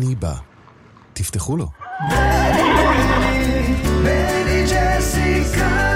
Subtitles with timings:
[0.00, 0.34] בני בא.
[1.12, 1.68] תפתחו לו.
[4.02, 5.88] בני, ג'סיקה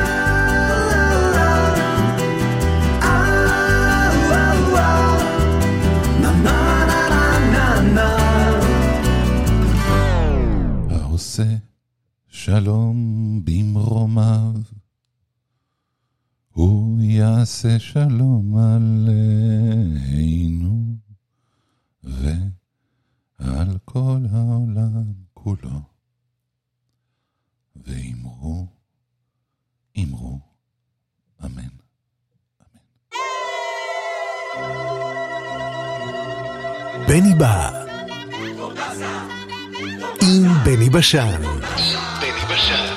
[12.29, 14.53] שלום במרומיו,
[16.53, 19.53] הוא יעשה שלום עלינו.
[41.03, 41.27] בשן.
[42.21, 42.92] בני בשן.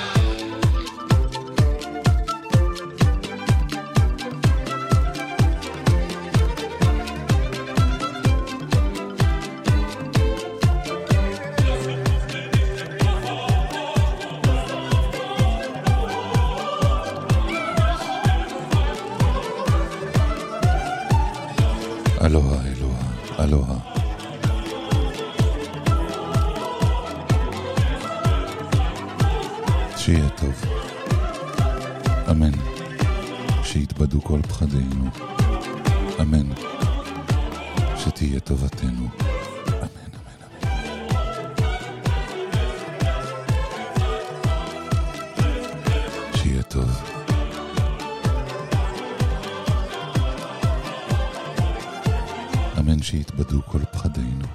[53.96, 54.46] פחדינו.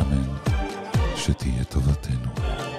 [0.00, 0.28] אמן,
[1.16, 2.69] שתהיה טובתנו.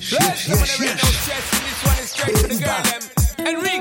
[0.00, 1.28] yes, yes, yes, yes.
[1.28, 1.50] yes.
[1.50, 3.02] This one is straight for the girl, them.
[3.46, 3.75] And real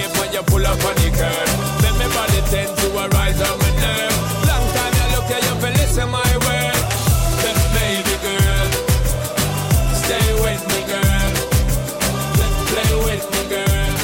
[0.00, 1.48] shape when you pull up on the curb.
[1.82, 4.16] Then my body tend to arise on my nerve.
[4.48, 6.82] Long time you look at you listen my word.
[7.42, 8.68] Then baby girl,
[10.02, 11.32] stay with me girl.
[12.38, 13.94] Then play with me girl.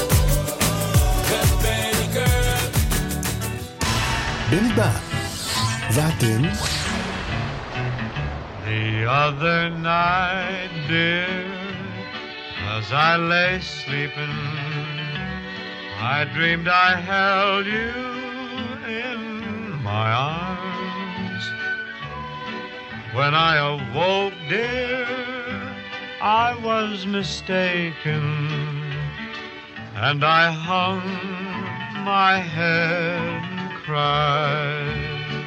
[1.30, 2.64] Then baby girl.
[4.50, 4.90] בני בר,
[6.22, 6.44] in?
[8.66, 11.26] The other night, dear,
[12.76, 14.65] as I lay sleeping.
[16.08, 17.90] I dreamed I held you
[18.86, 21.44] in my arms.
[23.12, 25.04] When I awoke, dear,
[26.22, 28.22] I was mistaken,
[29.96, 31.02] and I hung
[32.04, 35.44] my head and cried.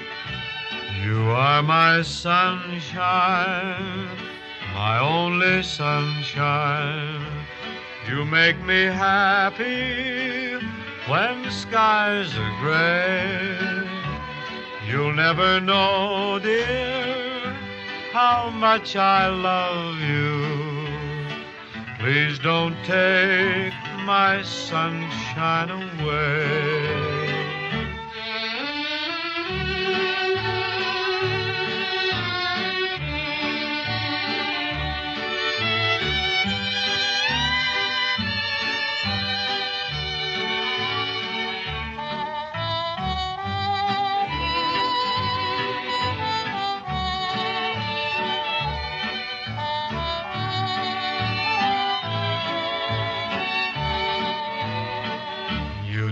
[1.02, 4.10] You are my sunshine,
[4.74, 7.49] my only sunshine.
[8.10, 10.56] You make me happy
[11.08, 13.88] when the skies are gray.
[14.88, 17.56] You'll never know, dear,
[18.12, 20.88] how much I love you.
[22.00, 23.74] Please don't take
[24.06, 27.19] my sunshine away.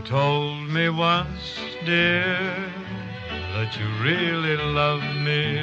[0.07, 2.39] told me once, dear,
[3.29, 5.57] that you really love me,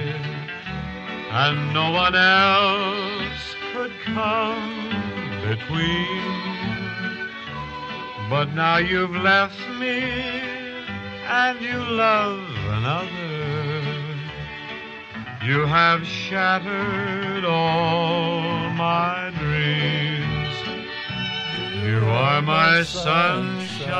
[1.30, 4.90] and no one else could come
[5.48, 6.34] between.
[8.28, 10.02] But now you've left me,
[11.26, 13.44] and you love another.
[15.42, 20.03] You have shattered all my dreams.
[21.84, 23.90] You are my sunshine,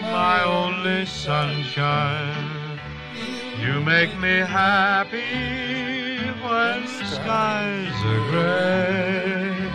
[0.00, 2.80] my only sunshine.
[3.60, 9.70] You make me happy when skies are gray.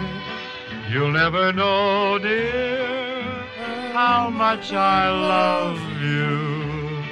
[0.89, 2.84] You'll never know, dear,
[3.93, 7.03] how much I love you.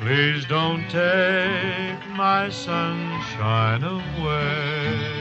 [0.00, 5.19] Please don't take my sunshine away.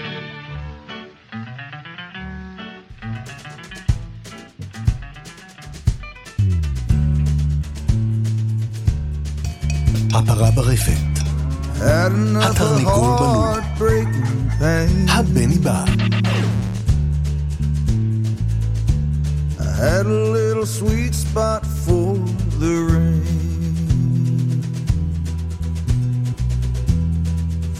[10.14, 10.92] הפרה ברפת.
[11.74, 13.60] Had enough of התרנגול בלול.
[13.78, 15.10] heartbreaking pain.
[15.10, 15.84] הבני בא.
[19.58, 22.14] I had a little sweet spot for
[22.62, 23.24] the rain.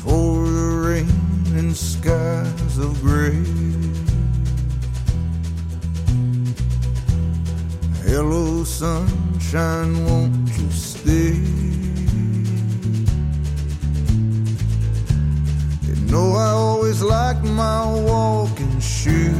[0.02, 1.10] For the rain
[1.58, 3.44] and skies of gray.
[8.06, 8.44] Hello,
[8.80, 11.36] sunshine, won't you stay?
[16.09, 19.35] Know I always liked my walking shoes.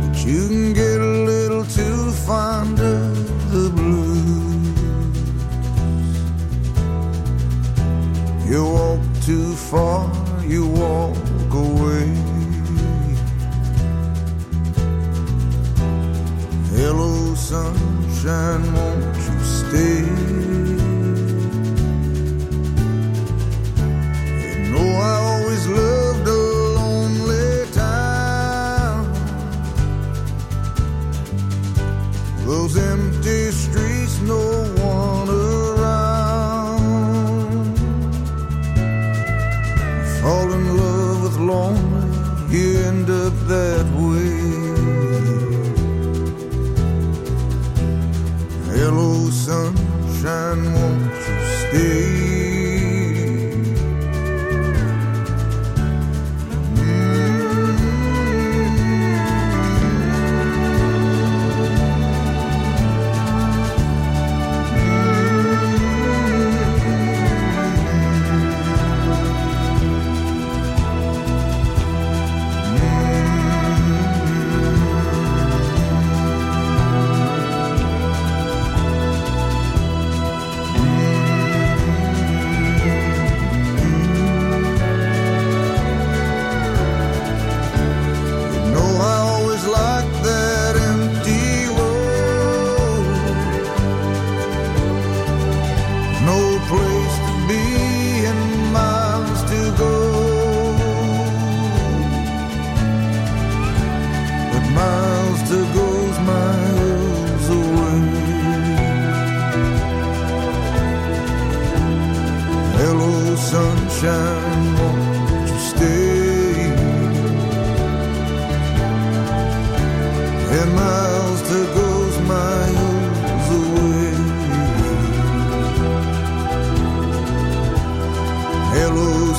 [0.00, 4.38] But you can get a little too fond of the blues.
[8.48, 10.10] You walk too far,
[10.46, 12.08] you walk away.
[16.76, 20.07] Hello, sunshine, won't you stay?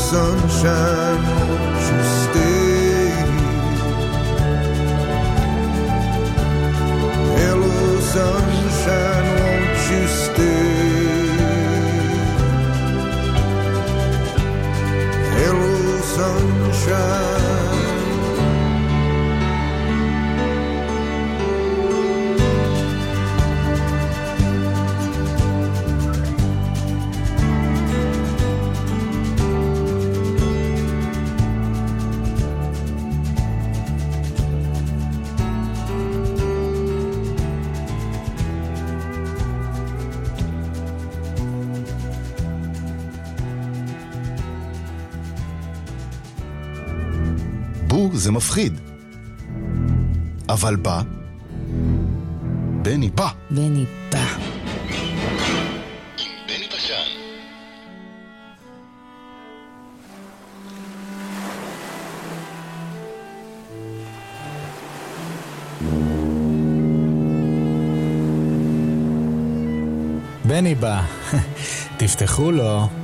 [0.10, 1.39] Sunshine,
[48.32, 48.80] מפחיד.
[50.50, 51.02] אבל בא,
[52.82, 53.30] בני בא.
[53.52, 54.26] בני בא.
[70.46, 71.02] בני בא.
[71.98, 72.99] תפתחו לו.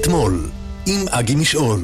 [0.00, 0.48] אתמול,
[0.86, 1.80] עם אגי משעול.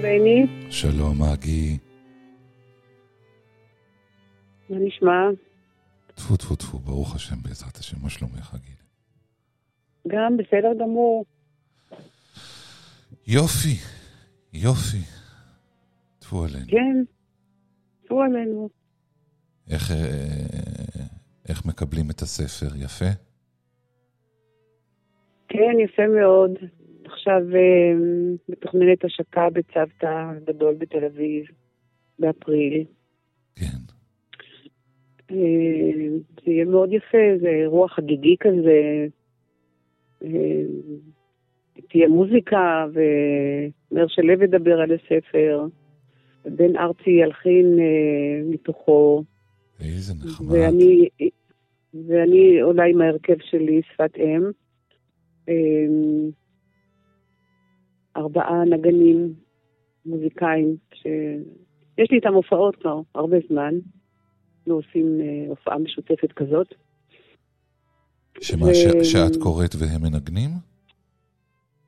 [0.00, 1.78] שלום בני, שלום, אגי.
[4.70, 5.28] מה נשמע?
[6.14, 8.74] טפו טפו טפו, ברוך השם, בעזרת השם, מה שלומך, גיל?
[10.08, 11.24] גם בסדר גמור.
[13.26, 13.76] יופי,
[14.52, 15.02] יופי.
[16.18, 16.66] טפו עלינו.
[16.68, 17.02] כן,
[18.04, 18.68] טפו עלינו.
[19.70, 19.96] איך, אה,
[21.48, 22.76] איך מקבלים את הספר?
[22.76, 23.10] יפה?
[25.48, 26.77] כן, יפה מאוד.
[27.28, 27.92] עכשיו אה,
[28.48, 31.44] מתוכננת השקה בצוותא גדול בתל אביב,
[32.18, 32.84] באפריל.
[33.54, 33.64] כן.
[35.30, 35.36] אה,
[36.44, 39.06] זה יהיה מאוד יפה, זה אירוע חגיגי כזה.
[40.24, 40.62] אה,
[41.88, 45.66] תהיה מוזיקה, ומאיר שלו ידבר על הספר.
[46.44, 49.24] בן ארצי ילחין אה, מתוכו.
[49.80, 50.48] איזה נחמד.
[50.50, 51.08] ואני,
[52.06, 54.42] ואני עולה עם ההרכב שלי, שפת אם.
[55.48, 56.30] אמ,
[58.18, 59.32] ארבעה נגנים
[60.06, 63.74] מוזיקאים, שיש לי איתם הופעות כבר הרבה זמן.
[64.58, 66.74] אנחנו עושים אה, הופעה משותפת כזאת.
[68.40, 70.50] שמה, ו- ש, שאת קוראת והם מנגנים?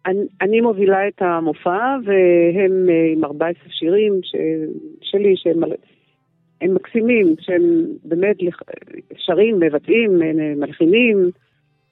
[0.06, 4.34] אני, אני מובילה את המופע, והם אה, עם 14 שירים ש,
[5.02, 5.60] שלי, שהם
[6.60, 8.36] הם מקסימים, שהם באמת
[9.16, 11.30] שרים, מבטאים, אה, מלחינים,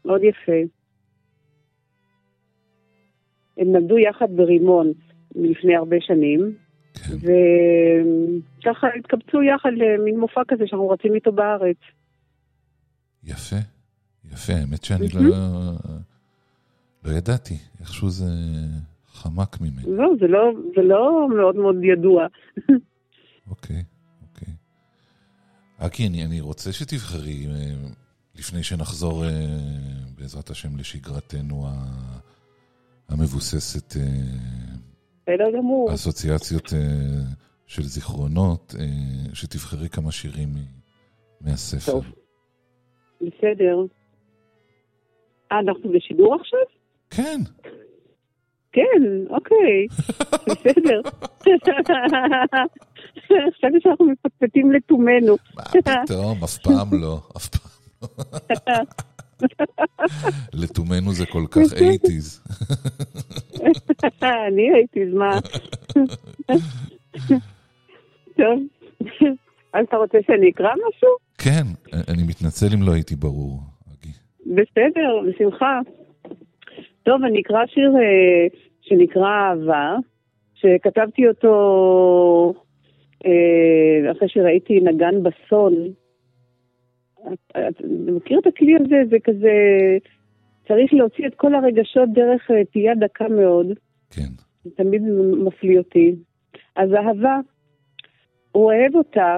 [0.05, 0.78] מאוד יפה.
[3.59, 4.93] הם נולדו יחד ברימון
[5.35, 6.55] לפני הרבה שנים,
[6.95, 7.15] כן.
[8.61, 11.77] וככה התקבצו יחד למין מופע כזה שאנחנו רצים איתו בארץ.
[13.25, 13.57] יפה,
[14.33, 14.53] יפה.
[14.53, 15.37] האמת שאני לא,
[17.05, 17.55] לא ידעתי.
[17.81, 18.25] איכשהו זה
[19.13, 19.97] חמק ממני.
[19.97, 22.27] לא, זה לא, זה לא מאוד מאוד ידוע.
[23.51, 23.83] אוקיי,
[24.31, 24.55] אוקיי.
[25.79, 27.75] אקי, אני, אני רוצה שתבחרי, אה,
[28.39, 29.31] לפני שנחזור אה,
[30.19, 32.19] בעזרת השם לשגרתנו ה-
[33.09, 34.03] המבוססת אה,
[35.23, 35.95] בסדר גמור.
[35.95, 36.79] אסוציאציות אה,
[37.67, 40.49] של זיכרונות, אה, שתבחרי כמה שירים
[41.41, 41.93] מהספר.
[41.93, 42.05] טוב.
[43.21, 43.79] בסדר.
[45.53, 46.59] אה, אנחנו בשידור עכשיו?
[47.11, 47.41] כן.
[48.73, 49.87] כן, אוקיי.
[50.49, 51.01] בסדר.
[53.27, 55.37] חשבתי שאנחנו מפטפטים לתומנו.
[55.55, 57.71] מה פתאום, אף פעם לא, אף פעם
[58.03, 58.79] לא.
[60.63, 62.53] לתומנו זה כל כך 80's.
[64.49, 65.39] אני הייתי, אז מה?
[68.37, 68.63] טוב.
[69.73, 71.09] אז אתה רוצה שאני אקרא משהו?
[71.39, 71.65] כן,
[72.09, 73.61] אני מתנצל אם לא הייתי ברור.
[74.47, 75.81] בסדר, בשמחה.
[77.03, 78.47] טוב, אני אקרא שיר אה,
[78.81, 79.97] שנקרא אהבה,
[80.55, 82.55] שכתבתי אותו
[83.27, 85.75] אה, אחרי שראיתי נגן בסון.
[87.53, 88.97] אתה מכיר את הכלי הזה?
[89.11, 89.53] זה כזה...
[90.69, 93.67] צריך להוציא את כל הרגשות דרך אה, תהייה דקה מאוד.
[94.11, 94.29] כן.
[94.65, 95.03] זה תמיד
[95.45, 96.15] מפליא אותי.
[96.77, 97.39] אז אהבה,
[98.53, 99.37] הוא אוהב אותה,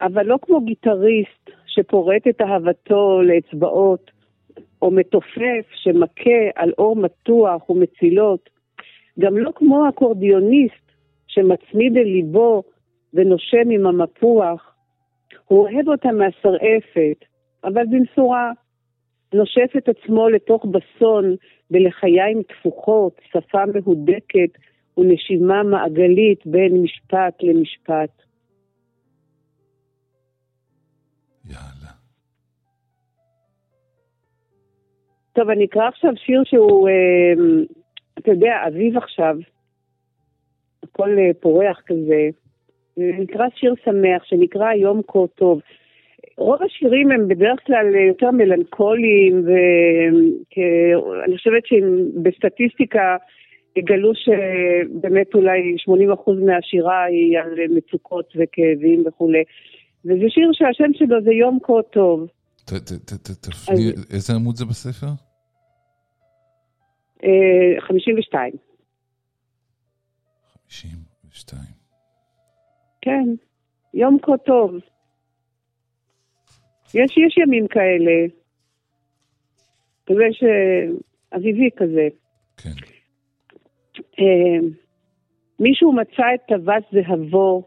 [0.00, 4.10] אבל לא כמו גיטריסט שפורט את אהבתו לאצבעות,
[4.82, 8.50] או מתופף שמכה על אור מתוח ומצילות,
[9.18, 10.92] גם לא כמו אקורדיוניסט
[11.26, 12.62] שמצמיד אל ליבו
[13.14, 14.65] ונושם עם המפוח.
[15.44, 17.24] הוא אוהב אותה מהשרעפת,
[17.64, 18.52] אבל במשורה.
[19.34, 21.36] נושף את עצמו לתוך בסון
[21.70, 24.58] בלחיים תפוחות, שפה מהודקת
[24.98, 28.22] ונשימה מעגלית בין משפט למשפט.
[31.44, 31.92] יאללה.
[35.32, 37.64] טוב, אני אקרא עכשיו שיר שהוא, אה,
[38.18, 39.36] אתה יודע, אביב עכשיו.
[40.82, 42.28] הכל אה, פורח כזה.
[42.96, 45.60] זה נקרא שיר שמח, שנקרא יום כה טוב.
[46.36, 53.16] רוב השירים הם בדרך כלל אה, יותר מלנכוליים, ואני חושבת שבסטטיסטיקה
[53.76, 55.76] יגלו שבאמת אולי
[56.26, 59.44] 80% מהשירה היא על מצוקות וכאבים וכולי.
[60.04, 62.28] וזה שיר שהשם שלו זה יום כה טוב.
[62.64, 65.06] תפני, איזה עמוד זה בספר?
[67.24, 68.52] אה, 52.
[70.68, 71.85] 52.
[73.06, 73.28] כן,
[73.94, 74.74] יום כה טוב.
[76.94, 78.26] יש, יש ימים כאלה.
[80.06, 82.08] כזה שאביבי כזה.
[82.56, 82.70] כן.
[84.18, 84.68] אה,
[85.60, 87.62] מישהו מצא את טוות זהבו,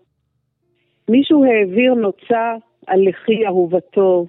[1.10, 2.56] מישהו העביר נוצה
[2.88, 4.26] על לחי אהובתו.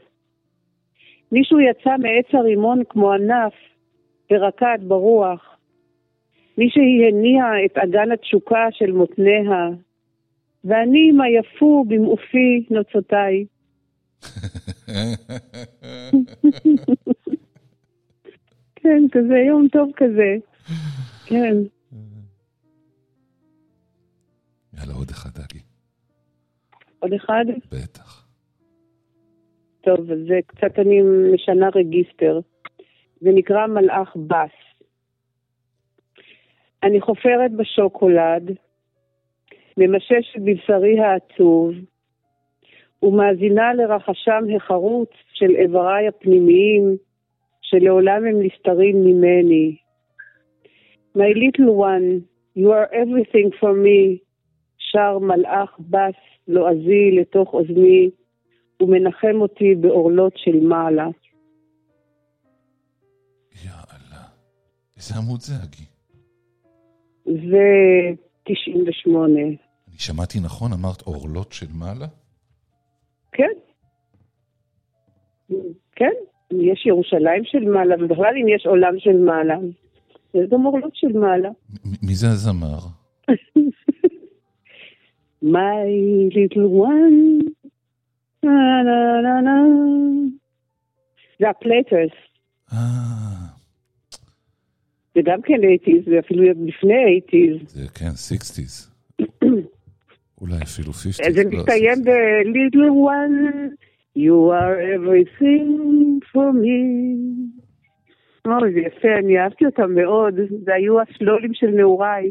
[1.32, 3.54] מישהו יצא מעץ הרימון כמו ענף
[4.30, 5.56] ורקד ברוח.
[6.58, 9.68] מישהי הניעה את אגן התשוקה של מותניה,
[10.64, 13.44] ואני מה יפו במעופי נוצותיי.
[18.76, 20.36] כן, כזה יום טוב כזה.
[21.26, 21.54] כן.
[24.74, 25.60] יאללה, עוד אחד, אגי.
[26.98, 27.44] עוד אחד?
[27.72, 28.26] בטח.
[29.80, 31.00] טוב, אז זה קצת אני
[31.34, 32.40] משנה רגיסטר.
[33.20, 34.84] זה נקרא מלאך בס.
[36.82, 38.50] אני חופרת בשוקולד,
[39.80, 41.74] ממששת בבשרי העצוב,
[43.02, 46.96] ומאזינה לרחשם החרוץ של איבריי הפנימיים,
[47.62, 49.76] שלעולם הם נסתרים ממני.
[51.16, 52.20] My little one,
[52.56, 54.18] you are everything for me,
[54.78, 56.14] שר מלאך בס
[56.48, 58.10] לועזי לתוך אוזני,
[58.80, 61.08] ומנחם אותי בעורלות של מעלה.
[63.64, 64.22] יאללה.
[64.96, 65.84] איזה עמוד זה, אגי?
[67.24, 67.66] זה
[68.42, 69.69] 98.
[70.00, 70.72] שמעתי נכון?
[70.72, 72.06] אמרת עורלות של מעלה?
[73.32, 73.52] כן.
[75.96, 76.12] כן,
[76.50, 79.56] יש ירושלים של מעלה, ובכלל אם יש עולם של מעלה,
[80.34, 81.48] יש גם עורלות של מעלה.
[82.02, 82.78] מי זה הזמר?
[85.42, 85.86] My
[86.36, 87.20] little one,
[88.44, 89.56] na na na na.
[91.40, 92.10] זה ה Platters.
[92.72, 92.76] אה,
[95.14, 97.66] זה גם כן 80's, זה אפילו לפני 80's.
[97.66, 98.90] זה כן, 60's.
[100.40, 101.33] אולי אפילו 50's.
[101.33, 102.05] זה לא, מסתיים 60's.
[102.05, 103.70] ב-little one,
[104.16, 105.68] you are everything
[106.33, 106.81] for me.
[108.46, 110.35] אוי, זה יפה, אני אהבתי אותם מאוד.
[110.64, 112.31] זה היו הסלולים של נעוריי.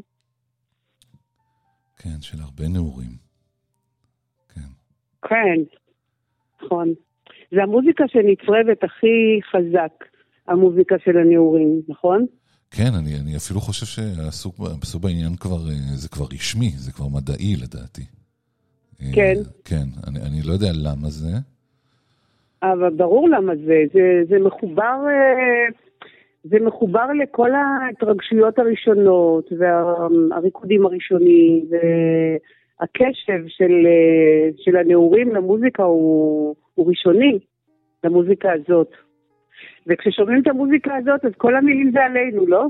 [1.98, 3.30] כן, של הרבה נעורים.
[5.30, 5.60] כן,
[6.64, 6.94] נכון.
[7.52, 10.06] זה המוזיקה שנצרבת הכי חזק,
[10.48, 12.26] המוזיקה של הנעורים, נכון?
[12.72, 14.52] כן, אני, אני אפילו חושב שעשו
[14.82, 18.02] עשו בעניין כבר, אה, זה כבר רשמי, זה כבר מדעי לדעתי.
[19.02, 19.34] אה, כן.
[19.66, 21.34] כן, אני, אני לא יודע למה זה.
[22.64, 25.66] אבל ברור למה זה, זה, זה מחובר, אה,
[26.44, 33.88] זה מחובר לכל ההתרגשויות הראשונות והריקודים הראשונים והקשב של,
[34.58, 37.40] של הנעורים למוזיקה הוא, הוא ראשוני,
[38.04, 38.92] למוזיקה הזאת.
[39.88, 42.68] וכששומעים את המוזיקה הזאת, אז כל המילים זה עלינו, לא?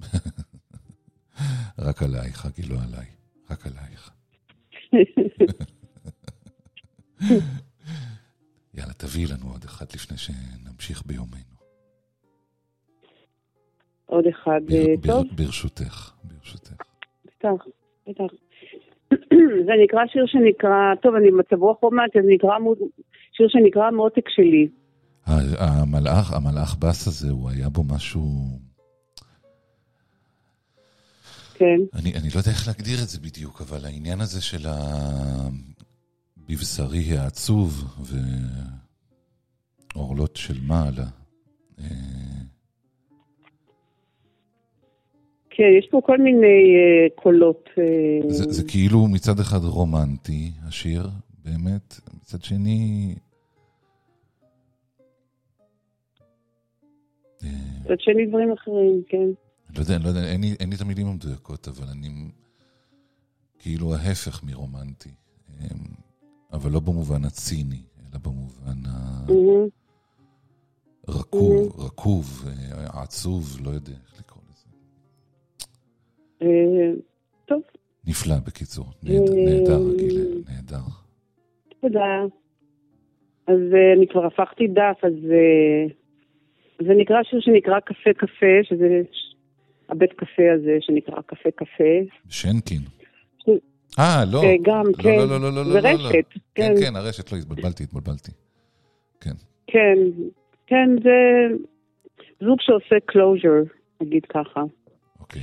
[1.86, 3.06] רק עלייך, אגי, לא עליי.
[3.50, 4.10] רק עלייך.
[8.74, 11.50] יאללה, תביאי לנו עוד אחד לפני שנמשיך ביומנו.
[14.06, 16.72] עוד אחד, בר, אה, בר, טוב, ברשותך, ברשותך.
[17.24, 17.64] בטח,
[18.08, 18.34] בטח.
[19.66, 22.58] זה נקרא שיר שנקרא, טוב, אני במצב רוח עוד מעט, אז נקרא
[23.32, 24.68] שיר שנקרא המותק שלי.
[25.58, 28.58] המלאך, המלאך בס הזה, הוא היה בו משהו...
[31.54, 31.80] כן.
[31.94, 34.76] אני, אני לא יודע איך להגדיר את זה בדיוק, אבל העניין הזה של ה...
[36.48, 37.84] בבשרי העצוב
[39.94, 41.06] ועורלות של מעלה.
[41.80, 41.86] אה,
[45.50, 47.68] כן, יש פה כל מיני אה, קולות.
[47.78, 51.08] אה, זה, זה כאילו מצד אחד רומנטי, השיר,
[51.44, 53.14] באמת, מצד שני...
[57.42, 59.28] מצד שני דברים אחרים, כן.
[59.76, 62.08] לא יודע, לא יודע, אין לי, אין לי את המילים המדויקות, אבל אני
[63.58, 65.10] כאילו ההפך מרומנטי.
[65.60, 65.66] אמ,
[66.52, 68.90] אבל לא במובן הציני, אלא במובן.
[71.08, 74.68] הרקוב, רקוב, אה, עצוב, לא יודע איך לקרוא לזה.
[76.42, 76.92] אה,
[77.46, 77.62] טוב,
[78.06, 78.86] נפלא, בקיצור.
[79.02, 80.82] נהדר, גילה, נהדר.
[81.80, 82.24] תודה.
[83.46, 85.94] אז אה, אני כבר הפכתי דף, אז אה,
[86.82, 89.34] זה נקרא שיר שנקרא קפה קפה, שזה ש-
[89.88, 91.84] הבית קפה הזה שנקרא קפה קפה.
[92.28, 92.78] שנקין.
[93.38, 93.48] ש-
[93.98, 94.42] אה, לא.
[94.44, 95.16] אה, גם, לא, כן.
[95.18, 95.88] לא, לא, לא, לא, לא, לא.
[95.88, 96.12] רשת,
[96.54, 96.74] כן, כן.
[96.80, 98.30] כן, הרשת, לא, התבלבלתי, התבלבלתי.
[99.20, 99.30] כן.
[99.66, 99.98] כן,
[100.66, 101.46] כן, זה
[102.40, 103.68] זוג שעושה closure,
[104.00, 104.62] נגיד ככה.
[105.20, 105.42] אוקיי.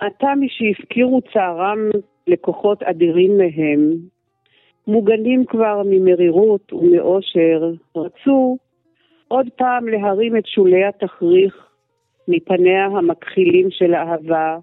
[0.00, 1.78] עתה משהפקירו צערם
[2.26, 3.92] לקוחות אדירים מהם,
[4.86, 8.56] מוגנים כבר ממרירות ומאושר, רצו
[9.28, 11.66] עוד פעם להרים את שולי התכריך
[12.28, 14.58] מפניה המכחילים של האהבה,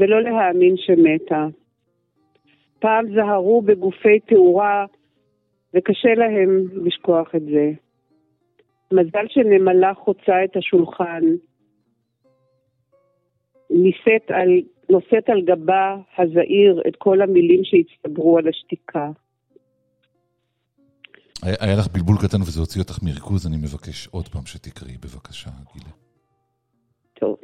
[0.00, 1.46] ולא להאמין שמתה.
[2.78, 4.86] פעם זהרו בגופי תאורה,
[5.74, 7.70] וקשה להם לשכוח את זה.
[8.92, 11.22] מזל שנמלה חוצה את השולחן,
[13.70, 14.48] נישאת על,
[14.90, 19.10] נושאת על גבה הזעיר את כל המילים שהצטברו על השתיקה.
[21.42, 25.92] היה, לך בלבול קטן וזה הוציא אותך מריכוז, אני מבקש עוד פעם שתקראי, בבקשה, גילה.
[27.14, 27.36] טוב.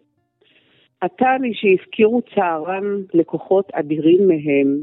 [1.01, 4.79] עתה משהפקירו צערם לקוחות אדירים מהם,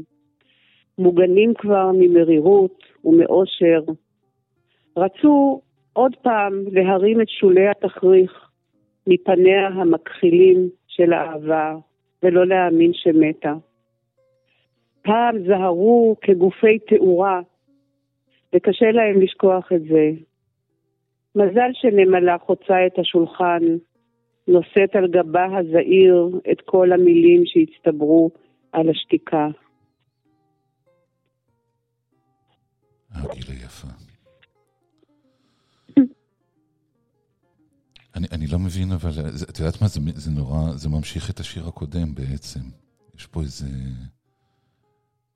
[0.98, 3.82] מוגנים כבר ממרירות ומאושר,
[4.96, 5.60] רצו
[5.92, 8.50] עוד פעם להרים את שולי התכריך
[9.06, 11.76] מפניה המכחילים של האהבה,
[12.22, 13.54] ולא להאמין שמתה.
[15.02, 17.40] פעם זהרו כגופי תאורה,
[18.54, 20.10] וקשה להם לשכוח את זה.
[21.34, 23.62] מזל שנמלה חוצה את השולחן,
[24.48, 28.30] נושאת על גבה הזעיר את כל המילים שהצטברו
[28.72, 29.48] על השתיקה.
[33.10, 33.88] הגילה יפה.
[38.16, 39.10] אני, אני לא מבין, אבל
[39.50, 42.60] את יודעת מה, זה, זה נורא, זה ממשיך את השיר הקודם בעצם.
[43.16, 43.66] יש פה איזה,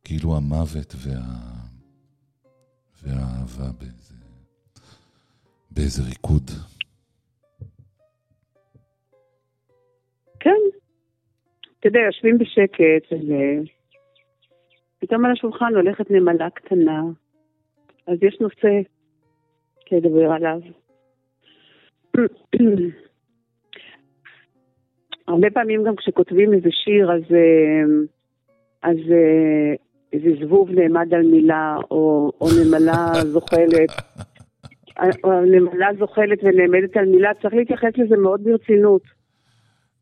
[0.05, 1.21] כאילו המוות וה,
[3.07, 4.15] והאהבה באיזה,
[5.71, 6.51] באיזה ריקוד.
[10.41, 10.63] כן.
[11.81, 13.13] אתה יודע, יושבים בשקט,
[14.99, 17.03] ופתאום על השולחן הולכת נמלה קטנה,
[18.07, 18.81] אז יש נושא
[19.93, 20.61] לדבר עליו.
[25.29, 27.83] הרבה פעמים גם כשכותבים איזה שיר, אז, אה,
[28.83, 29.75] אז אה,
[30.17, 33.91] איזה זבוב נעמד על מילה, או, או נמלה זוחלת.
[35.27, 39.03] נמלה זוחלת ונעמדת על מילה, צריך להתייחס לזה מאוד ברצינות.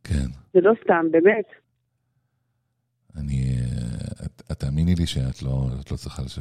[0.05, 0.27] כן.
[0.55, 1.45] זה לא סתם, באמת.
[3.17, 3.57] אני,
[4.27, 6.39] את, את תאמיני לי שאת לא, את לא צריכה, לש...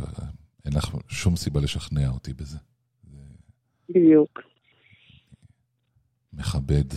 [0.65, 2.57] אין לך שום סיבה לשכנע אותי בזה.
[3.89, 4.39] בדיוק.
[6.33, 6.89] מכבד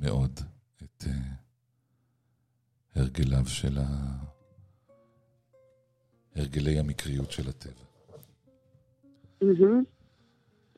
[0.00, 0.40] מאוד
[0.82, 1.08] את uh,
[2.94, 3.84] הרגליו של ה...
[6.36, 7.84] הרגלי המקריות של הטבע.
[9.42, 9.82] מהמם.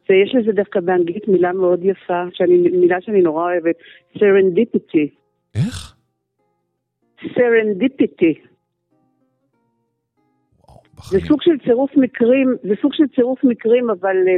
[0.08, 3.76] ויש לזה דווקא באנגלית מילה מאוד יפה, שאני, מילה שאני נורא אוהבת,
[4.18, 5.10] serendipity.
[5.54, 5.94] איך?
[7.34, 8.34] serendipity.
[11.10, 14.36] זה סוג של צירוף מקרים, זה סוג של צירוף מקרים, אבל אה,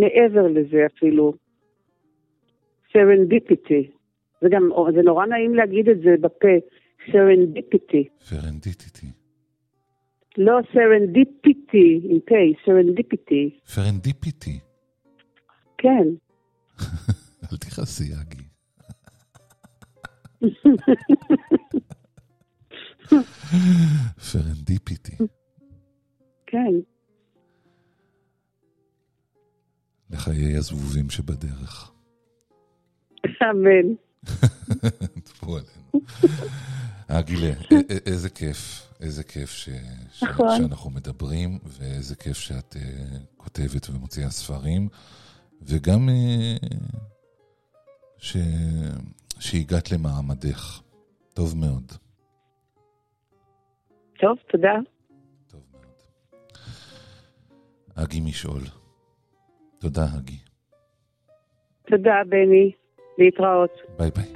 [0.00, 1.32] מעבר לזה אפילו.
[2.92, 3.90] serendipity.
[4.40, 6.48] זה גם, זה נורא נעים להגיד את זה בפה,
[7.12, 8.08] serendipity.
[8.30, 9.06] פרנדיטיטי.
[10.38, 12.34] לא serendipity, עם פה,
[12.66, 13.58] serendipity.
[13.74, 14.58] פרנדיפיטי.
[15.78, 16.08] כן.
[17.52, 18.42] אל תכעסי, אגי.
[24.32, 25.16] פרנדיפיטי.
[26.50, 26.74] כן.
[30.10, 31.92] לחיי הזבובים שבדרך.
[33.42, 33.94] אמן.
[35.24, 36.06] טפו עלינו.
[37.10, 39.68] אה, גילה, א- א- איזה כיף, איזה כיף ש...
[40.12, 40.22] ש...
[40.22, 40.56] נכון.
[40.56, 44.88] שאנחנו מדברים, ואיזה כיף שאת uh, כותבת ומוציאה ספרים,
[45.62, 46.66] וגם uh,
[48.18, 48.36] ש...
[49.38, 50.80] שהגעת למעמדך.
[51.34, 51.92] טוב מאוד.
[54.20, 54.74] טוב, תודה.
[57.94, 58.62] אגי משעול.
[59.78, 60.38] תודה, אגי.
[61.86, 62.72] תודה, בני.
[63.18, 63.70] להתראות.
[63.98, 64.35] ביי ביי.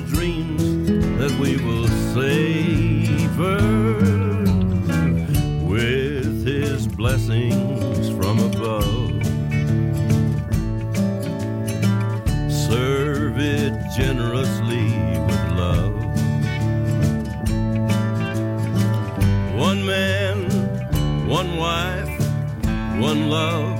[0.00, 3.56] the dreams that we will savor
[5.64, 9.10] with his blessings from above.
[12.68, 14.88] Serve it generously
[15.28, 15.94] with love.
[19.56, 22.20] One man, one wife,
[23.00, 23.75] one love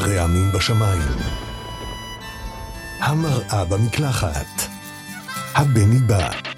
[0.00, 1.12] הרעמים בשמיים.
[3.00, 4.46] המראה במקלחת.
[5.54, 6.49] הבני בא.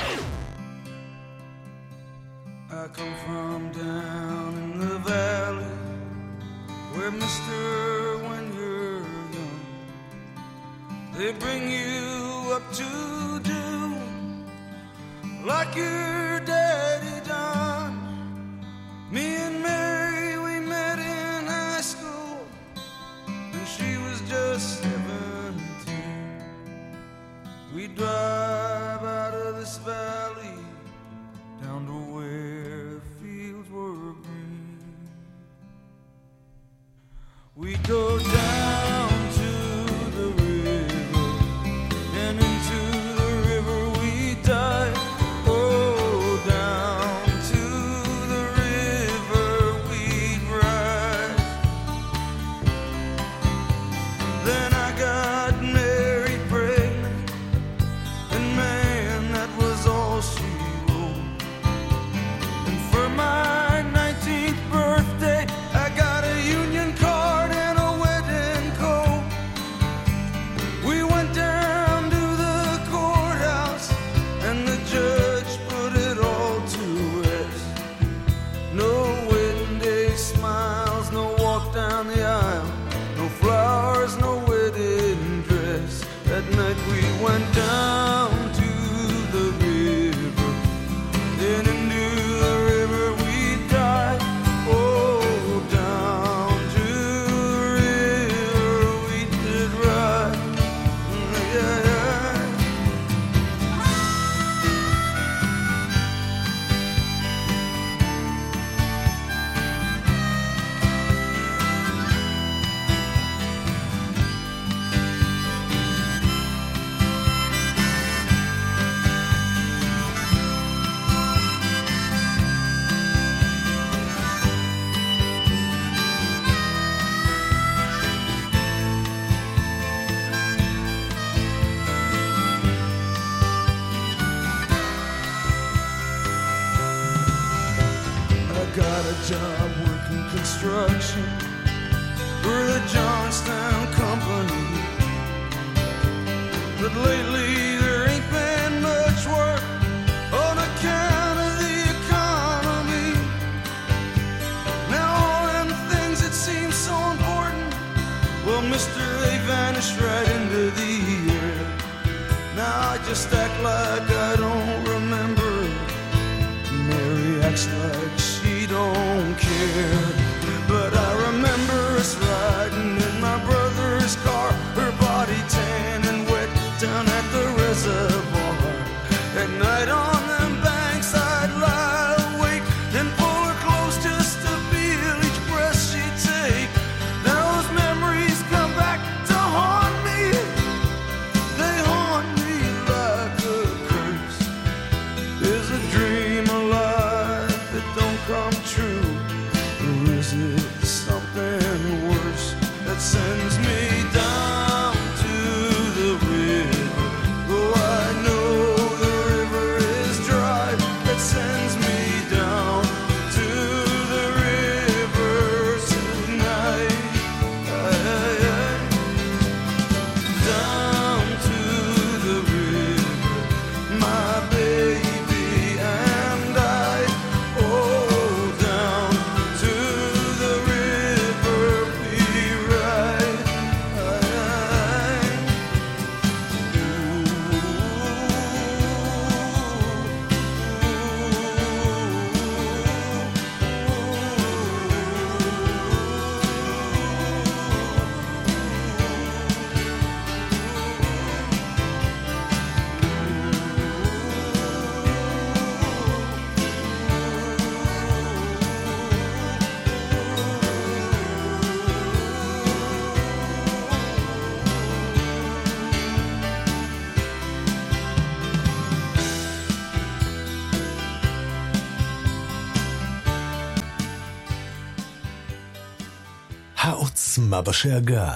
[277.52, 278.34] המלחמה בשאגה.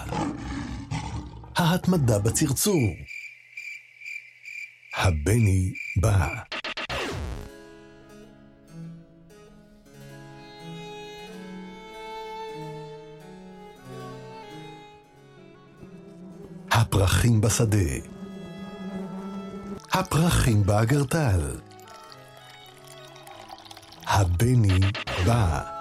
[1.56, 2.80] ההתמדה בצרצור.
[4.96, 6.28] הבני בא.
[16.70, 17.78] הפרחים בשדה.
[19.92, 21.40] הפרחים באגרטל.
[24.06, 24.80] הבני
[25.26, 25.75] בא.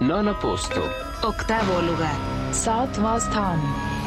[0.00, 0.80] Nono posto.
[1.22, 2.16] Octavo lugar.
[2.52, 3.60] Southwest Town.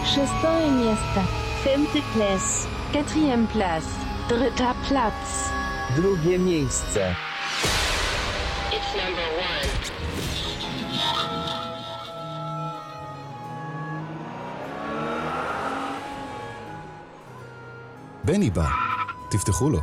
[0.06, 1.22] Шестое место.
[1.64, 2.68] Femte place.
[2.92, 3.90] Quatrième place.
[4.30, 5.50] Dritter Platz.
[5.96, 7.16] Drugie miejsce.
[8.72, 9.70] It's number one.
[18.24, 18.70] בני בא,
[19.30, 19.80] תפתחו לו.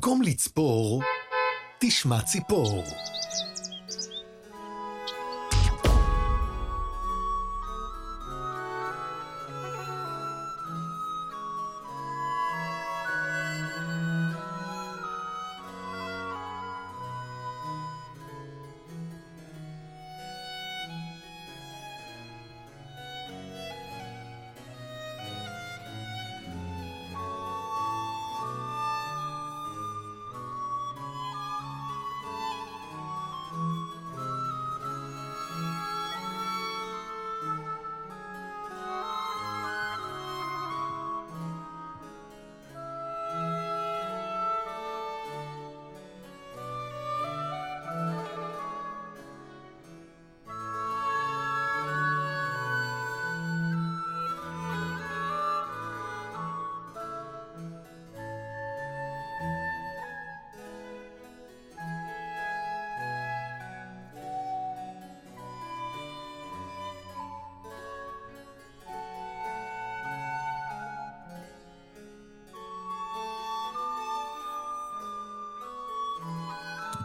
[0.00, 1.02] במקום לצפור,
[1.78, 2.84] תשמע ציפור.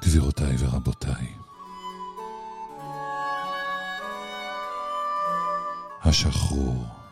[0.05, 1.27] גבירותיי ורבותיי,
[6.03, 7.04] השחרור.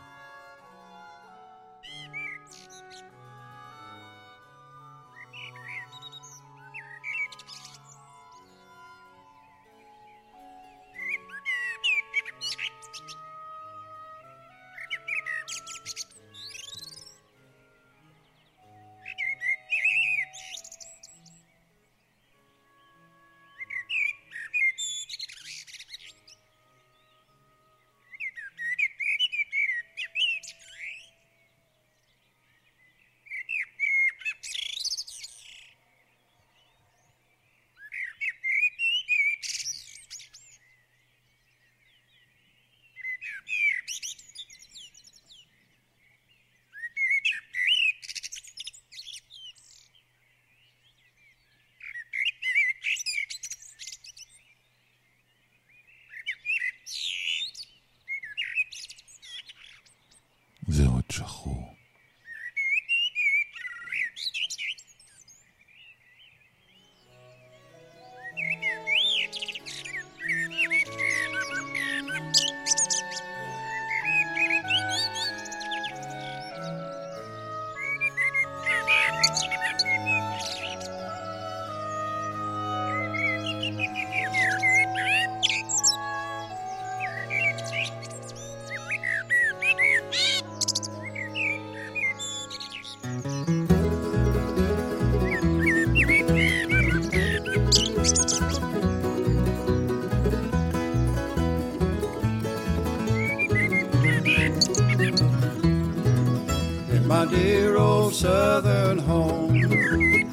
[107.13, 109.53] My dear old southern home.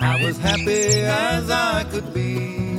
[0.00, 2.76] I was happy as I could be,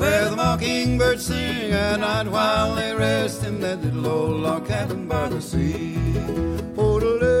[0.00, 5.06] where the mockingbirds sing at night while they rest in that little old log cabin
[5.06, 5.96] by the sea.
[6.76, 7.37] Oh-de-lady,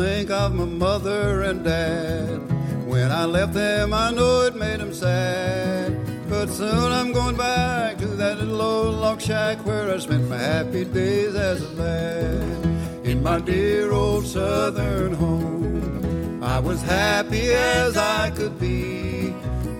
[0.00, 2.38] think of my mother and dad.
[2.86, 5.96] When I left them, I know it made them sad.
[6.28, 10.36] But soon I'm going back to that little old log shack where I spent my
[10.36, 13.06] happy days as a lad.
[13.06, 19.30] In my dear old southern home, I was happy as I could be.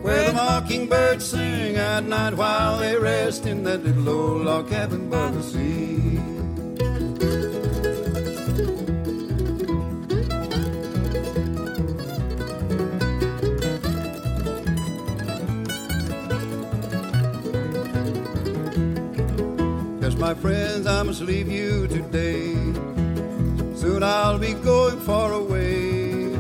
[0.02, 5.10] Where the mockingbirds sing at night while they rest in that little old log cabin
[5.10, 6.37] by the sea.
[20.28, 22.52] my friends, I must leave you today.
[23.74, 26.34] Soon I'll be going far away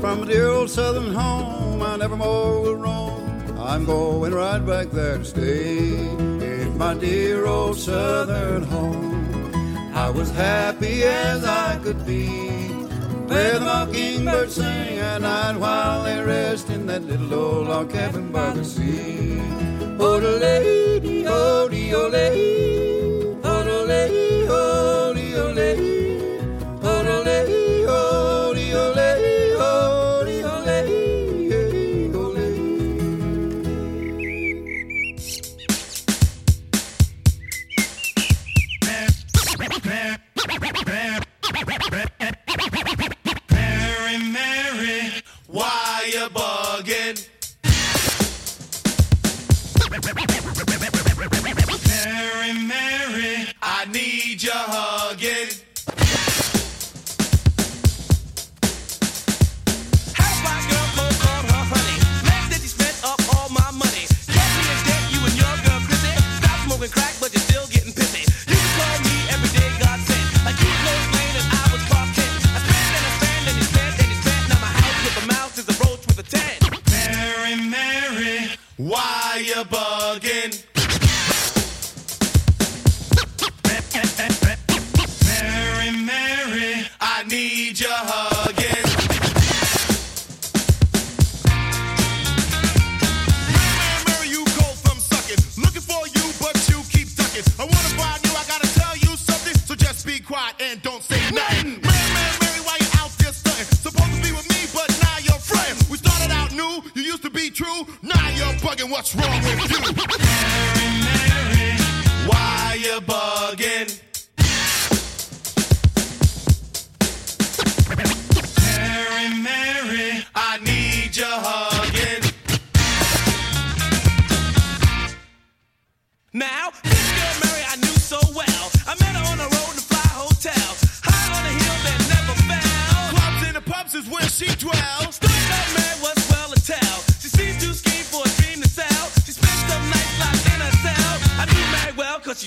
[0.00, 1.82] from dear old southern home.
[1.82, 3.58] I never more will roam.
[3.58, 9.92] I'm going right back there to stay in my dear old southern home.
[9.94, 12.28] I was happy as I could be.
[13.28, 18.32] Where the mockingbirds sing at night while they rest in that little old log cabin
[18.32, 19.38] by the sea.
[19.98, 21.68] Oh, lady, oh,
[22.10, 22.63] lady.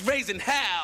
[0.07, 0.76] raising hell.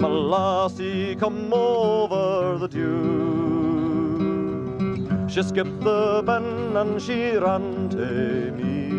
[0.00, 4.18] my lassie come over the dew.
[5.28, 8.90] She skipped the ben and she ran to me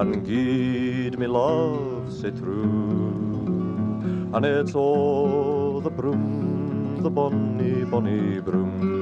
[0.00, 3.46] and gied me love sae true.
[4.34, 8.95] And it's all the broom, the bonny, bonny broom.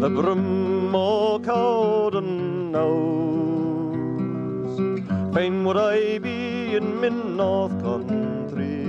[0.00, 4.78] The broom o' Cowden knows.
[5.34, 8.86] Fain would I be in min north country,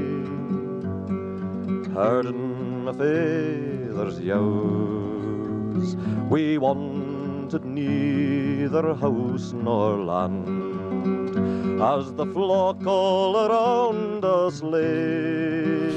[1.94, 5.98] herding my father's yows.
[6.30, 15.92] We wanted neither house nor land, as the flock all around us lay.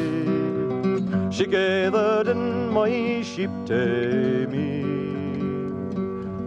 [1.31, 4.84] She gathered in my sheep to me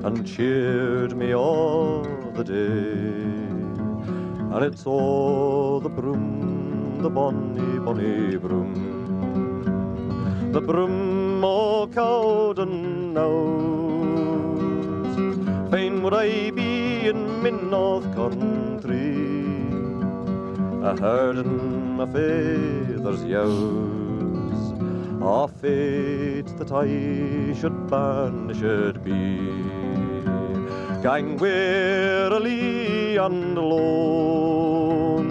[0.08, 2.01] and cheered me all
[2.34, 2.93] the day.
[4.53, 8.74] And it's all the broom, the bonny, bonny broom.
[10.53, 15.18] The broom o' Cowden knows.
[15.72, 19.12] Fain would I be in min north country,
[20.89, 24.74] a herding my father's yows.
[25.20, 26.88] A fate that I
[27.60, 29.86] should banished be.
[31.01, 35.27] Gang wearily and alone.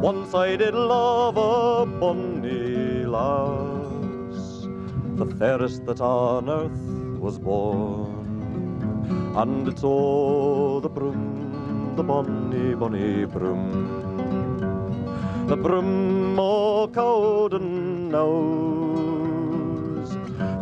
[0.00, 4.68] Once I did love a bonny lass,
[5.16, 8.26] the fairest that on earth was born.
[9.36, 13.98] And it's all the broom, the bonny, bonny broom.
[15.48, 19.08] The broom o' Cowden knows.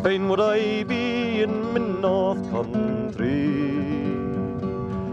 [0.02, 3.86] Fain would I be in min north country,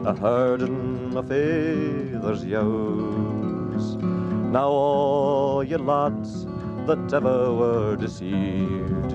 [0.06, 3.96] a herding my father's yows.
[4.52, 6.46] Now all ye lads
[6.88, 9.12] that ever were deceived,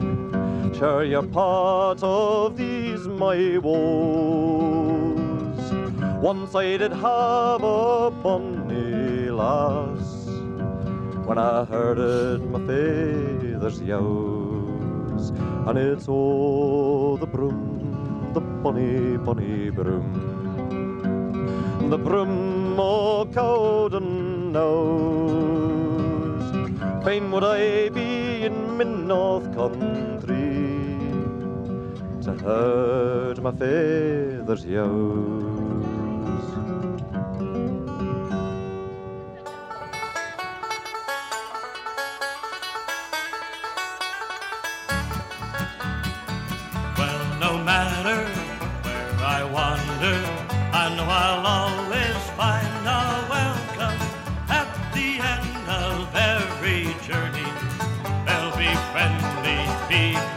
[0.75, 4.79] share your part of these my woes.
[6.23, 10.27] Once I did have a bonny lass,
[11.27, 15.33] when I herded my father's yows,
[15.67, 20.28] and it's all the broom, the bonny, bonny broom.
[21.89, 26.45] The broom o' Cowden knows.
[27.03, 30.99] Fain would I be in min north country
[32.25, 35.58] to herd my father's yows.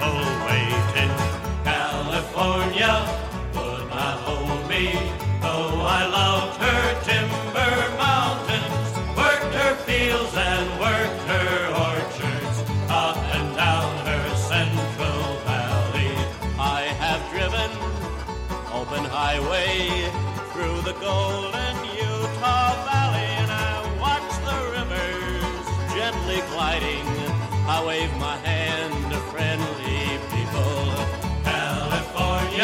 [0.01, 0.31] People.
[1.63, 2.93] California
[3.55, 4.93] would not hold me,
[5.41, 7.00] though I loved her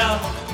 [0.07, 0.46] 안녕.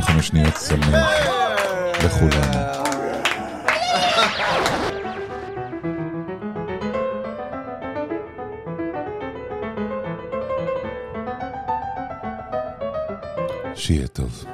[0.00, 0.94] 5.55, 55 שניות צלמים
[2.04, 2.76] לכולנו.
[13.74, 14.44] שיהיה טוב.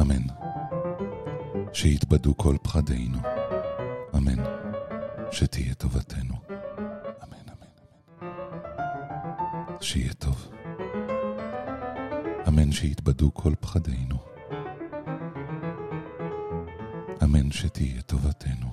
[0.00, 0.22] אמן.
[1.72, 3.18] שיתבדו כל פחדינו.
[4.16, 4.44] אמן.
[5.30, 6.34] שתהיה טובתנו.
[6.48, 7.70] אמן, אמן,
[8.12, 8.26] אמן.
[9.80, 10.29] שיהיה טוב.
[12.50, 14.16] אמן שיתבדו כל פחדינו.
[17.22, 18.66] אמן שתהיה טובתנו.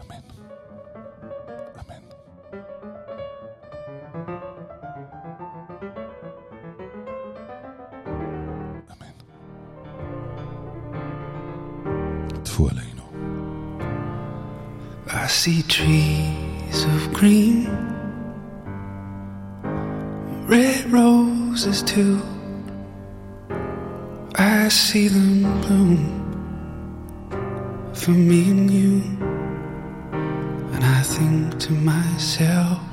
[0.00, 0.26] אמן.
[1.80, 2.02] אמן.
[8.90, 9.14] אמן.
[12.44, 13.02] טפו עלינו.
[15.06, 17.91] I see trees of green,
[21.64, 22.20] roses too.
[24.34, 26.02] I see them bloom
[27.94, 29.02] for me and you,
[30.72, 32.91] and I think to myself,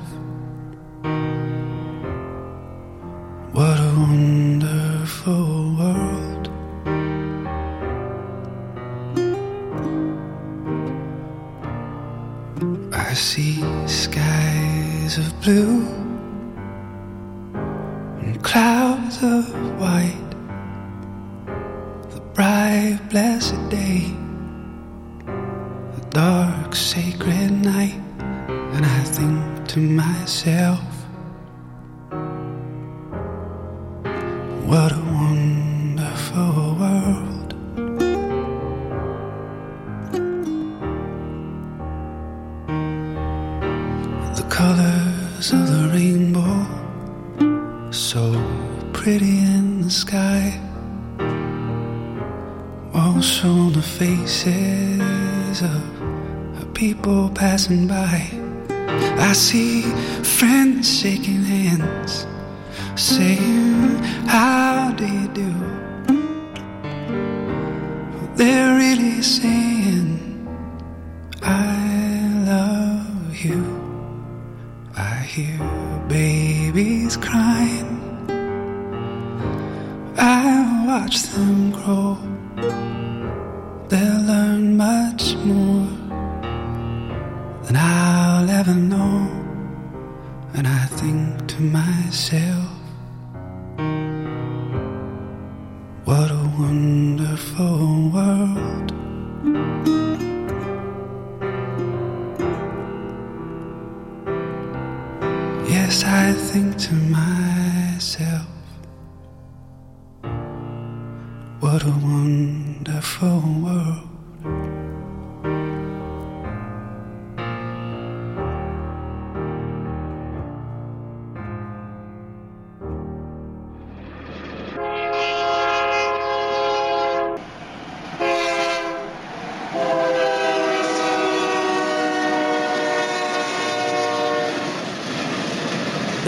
[68.90, 70.18] really saying,
[71.42, 73.62] I love you.
[74.96, 75.58] I hear
[76.08, 77.92] babies crying.
[80.16, 82.18] I watch them grow.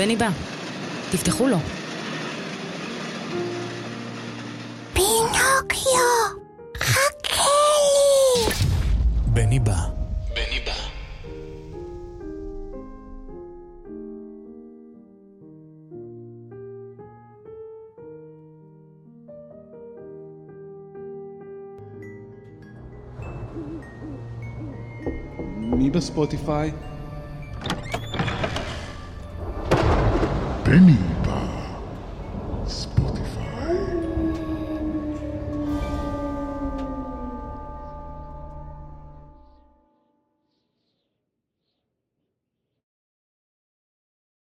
[0.03, 0.29] בני בא,
[1.13, 1.57] תפתחו לו.
[4.93, 6.01] פינוקיו,
[6.79, 7.43] חכה
[7.85, 8.53] לי!
[9.27, 9.77] בני בא.
[10.35, 10.73] בני בא.
[25.77, 26.92] מי בספוטיפיי?
[30.73, 31.12] בני.